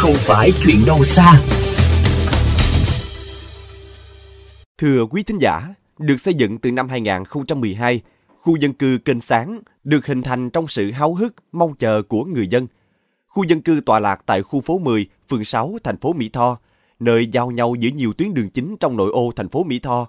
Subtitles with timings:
[0.00, 1.40] không phải chuyện đâu xa.
[4.78, 8.00] Thưa quý thính giả, được xây dựng từ năm 2012,
[8.38, 12.24] khu dân cư Kênh Sáng được hình thành trong sự háo hức, mong chờ của
[12.24, 12.66] người dân.
[13.26, 16.58] Khu dân cư tọa lạc tại khu phố 10, phường 6, thành phố Mỹ Tho,
[17.00, 20.08] nơi giao nhau giữa nhiều tuyến đường chính trong nội ô thành phố Mỹ Tho.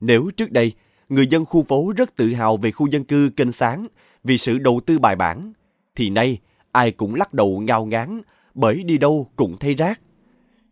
[0.00, 0.72] Nếu trước đây,
[1.08, 3.86] người dân khu phố rất tự hào về khu dân cư Kênh Sáng
[4.24, 5.52] vì sự đầu tư bài bản,
[5.96, 6.38] thì nay
[6.72, 8.22] ai cũng lắc đầu ngao ngán
[8.54, 10.00] bởi đi đâu cũng thấy rác.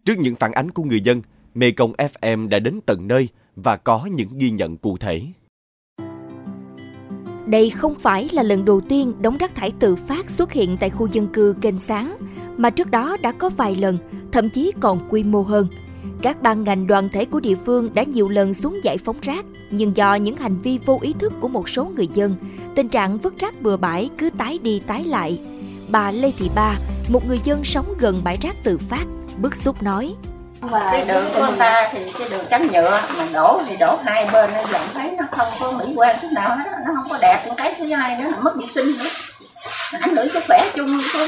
[0.04, 1.22] Trước những phản ánh của người dân,
[1.54, 5.22] Mekong FM đã đến tận nơi và có những ghi nhận cụ thể.
[7.46, 10.90] Đây không phải là lần đầu tiên đống rác thải tự phát xuất hiện tại
[10.90, 12.16] khu dân cư kênh sáng,
[12.56, 13.98] mà trước đó đã có vài lần,
[14.32, 15.66] thậm chí còn quy mô hơn.
[16.22, 19.44] Các ban ngành đoàn thể của địa phương đã nhiều lần xuống giải phóng rác,
[19.70, 22.34] nhưng do những hành vi vô ý thức của một số người dân,
[22.74, 25.40] tình trạng vứt rác bừa bãi cứ tái đi tái lại.
[25.88, 26.78] Bà Lê Thị Ba,
[27.10, 29.04] một người dân sống gần bãi rác tự phát,
[29.36, 30.14] bức xúc nói.
[30.72, 34.28] Cái đường của người ta thì cái đường trắng nhựa mà đổ thì đổ hai
[34.32, 37.18] bên nó dọn thấy nó không có mỹ quan chút nào hết nó không có
[37.22, 39.08] đẹp cái thứ hai nữa mất vệ sinh nữa.
[40.00, 41.26] Ảnh hưởng sức khỏe chung của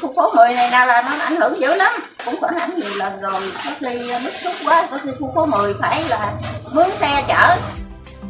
[0.00, 1.92] khu phố 10 này nào là nó ảnh hưởng dữ lắm
[2.24, 3.40] cũng phản ảnh nhiều lần rồi.
[3.64, 6.32] Có khi bức xúc quá có khi khu phố 10 phải là
[6.72, 7.56] mướn xe chở.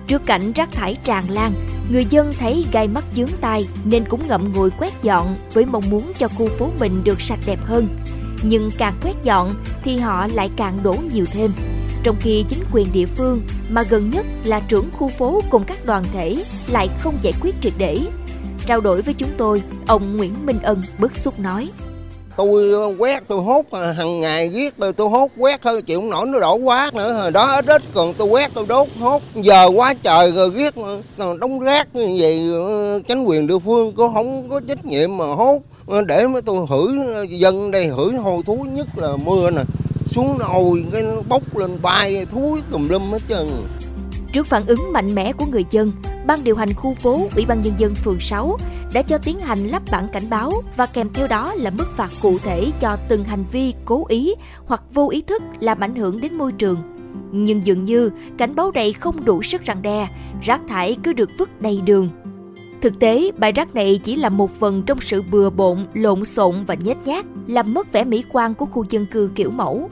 [0.06, 1.52] Trước cảnh rác thải tràn lan,
[1.92, 5.90] người dân thấy gai mắt dướng tai nên cũng ngậm ngùi quét dọn với mong
[5.90, 7.88] muốn cho khu phố mình được sạch đẹp hơn.
[8.42, 11.50] Nhưng càng quét dọn thì họ lại càng đổ nhiều thêm.
[12.02, 15.86] Trong khi chính quyền địa phương mà gần nhất là trưởng khu phố cùng các
[15.86, 18.00] đoàn thể lại không giải quyết triệt để.
[18.66, 21.70] Trao đổi với chúng tôi, ông Nguyễn Minh Ân bức xúc nói
[22.36, 26.00] tôi ờ, quét tôi hốt ờ, hàng ngày giết tôi tôi hốt quét thôi chịu
[26.00, 27.12] không nổi nó đổ quá nữa.
[27.12, 29.22] Hồi đó ít ít còn tôi quét tôi đốt hốt.
[29.34, 32.50] Giờ quá trời rồi giết còn ờ, đóng rác như vậy
[33.08, 35.62] chính quyền địa phương có không có trách nhiệm mà hốt.
[36.06, 36.92] Để mà tôi hửi
[37.28, 39.62] dân đây hửi hôi thúi nhất là mưa nè.
[40.10, 43.46] Xuống nồi cái nó bốc lên bay thúi tùm lum hết trơn.
[44.32, 45.92] Trước phản ứng mạnh mẽ của người dân,
[46.26, 48.56] Ban điều hành khu phố Ủy ban Nhân dân phường 6
[48.92, 52.10] đã cho tiến hành lắp bản cảnh báo và kèm theo đó là mức phạt
[52.22, 54.34] cụ thể cho từng hành vi cố ý
[54.66, 56.76] hoặc vô ý thức làm ảnh hưởng đến môi trường.
[57.32, 60.08] Nhưng dường như cảnh báo này không đủ sức răng đe,
[60.42, 62.08] rác thải cứ được vứt đầy đường.
[62.80, 66.54] Thực tế, bãi rác này chỉ là một phần trong sự bừa bộn, lộn xộn
[66.66, 69.90] và nhét nhát, làm mất vẻ mỹ quan của khu dân cư kiểu mẫu.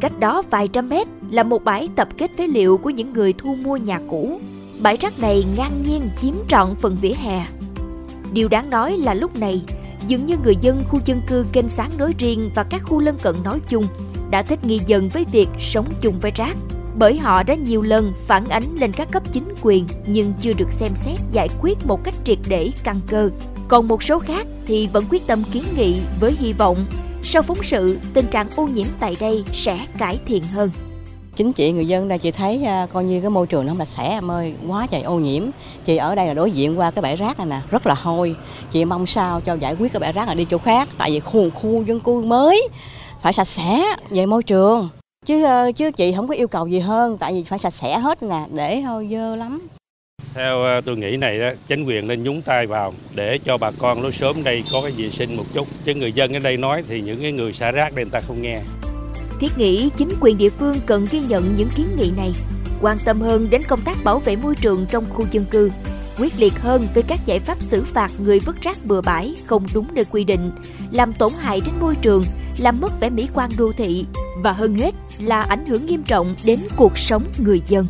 [0.00, 3.32] Cách đó vài trăm mét là một bãi tập kết phế liệu của những người
[3.32, 4.40] thu mua nhà cũ.
[4.80, 7.46] Bãi rác này ngang nhiên chiếm trọn phần vỉa hè.
[8.32, 9.62] Điều đáng nói là lúc này,
[10.06, 13.18] dường như người dân khu dân cư kênh sáng nói riêng và các khu lân
[13.22, 13.86] cận nói chung
[14.30, 16.56] đã thích nghi dần với việc sống chung với rác.
[16.98, 20.72] Bởi họ đã nhiều lần phản ánh lên các cấp chính quyền nhưng chưa được
[20.72, 23.30] xem xét giải quyết một cách triệt để căn cơ.
[23.68, 26.84] Còn một số khác thì vẫn quyết tâm kiến nghị với hy vọng
[27.22, 30.70] sau phóng sự, tình trạng ô nhiễm tại đây sẽ cải thiện hơn.
[31.36, 33.84] Chính chị người dân đây chị thấy à, coi như cái môi trường nó mà
[33.84, 35.42] sẽ em ơi quá trời ô nhiễm.
[35.84, 38.34] Chị ở đây là đối diện qua cái bãi rác này nè, rất là hôi.
[38.70, 41.20] Chị mong sao cho giải quyết cái bãi rác này đi chỗ khác tại vì
[41.20, 42.68] khu khu dân cư mới
[43.22, 44.88] phải sạch sẽ về môi trường.
[45.26, 47.98] Chứ ờ, chứ chị không có yêu cầu gì hơn tại vì phải sạch sẽ
[47.98, 49.68] hết nè, để hơi dơ lắm.
[50.34, 53.70] Theo ờ, tôi nghĩ này đó, chính quyền nên nhúng tay vào để cho bà
[53.78, 55.68] con lối sớm đây có cái vệ sinh một chút.
[55.84, 58.20] Chứ người dân ở đây nói thì những cái người xả rác đây người ta
[58.20, 58.60] không nghe.
[59.42, 62.32] Thiết nghĩ chính quyền địa phương cần ghi nhận những kiến nghị này,
[62.80, 65.70] quan tâm hơn đến công tác bảo vệ môi trường trong khu dân cư,
[66.18, 69.66] quyết liệt hơn với các giải pháp xử phạt người vứt rác bừa bãi không
[69.74, 70.50] đúng nơi quy định,
[70.90, 72.22] làm tổn hại đến môi trường,
[72.58, 74.06] làm mất vẻ mỹ quan đô thị
[74.42, 77.86] và hơn hết là ảnh hưởng nghiêm trọng đến cuộc sống người dân.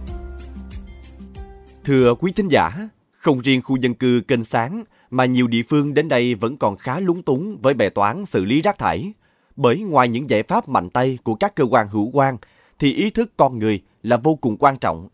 [1.84, 5.94] Thưa quý thính giả, không riêng khu dân cư kênh sáng mà nhiều địa phương
[5.94, 9.12] đến đây vẫn còn khá lúng túng với bài toán xử lý rác thải.
[9.56, 12.36] Bởi ngoài những giải pháp mạnh tay của các cơ quan hữu quan,
[12.78, 15.08] thì ý thức con người là vô cùng quan trọng.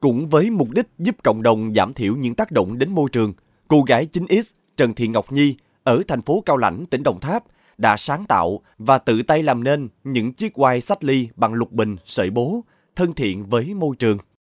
[0.00, 3.32] Cũng với mục đích giúp cộng đồng giảm thiểu những tác động đến môi trường,
[3.68, 4.42] cô gái 9X
[4.76, 7.44] Trần Thị Ngọc Nhi ở thành phố Cao Lãnh, tỉnh Đồng Tháp
[7.78, 11.72] đã sáng tạo và tự tay làm nên những chiếc quai sách ly bằng lục
[11.72, 12.64] bình, sợi bố,
[12.96, 14.18] thân thiện với môi trường.